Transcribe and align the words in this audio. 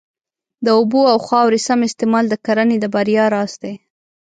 د 0.65 0.67
اوبو 0.77 1.01
او 1.11 1.17
خاورې 1.27 1.59
سم 1.67 1.79
استعمال 1.89 2.25
د 2.29 2.35
کرنې 2.45 2.77
د 2.79 2.85
بریا 2.95 3.25
راز 3.35 3.53
دی. 3.63 3.73